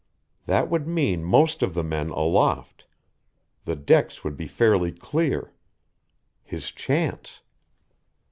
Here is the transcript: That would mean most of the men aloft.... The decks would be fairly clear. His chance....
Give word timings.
That 0.47 0.67
would 0.67 0.87
mean 0.87 1.23
most 1.23 1.61
of 1.61 1.75
the 1.75 1.83
men 1.83 2.09
aloft.... 2.09 2.87
The 3.65 3.75
decks 3.75 4.23
would 4.23 4.35
be 4.35 4.47
fairly 4.47 4.91
clear. 4.91 5.53
His 6.43 6.71
chance.... 6.71 7.41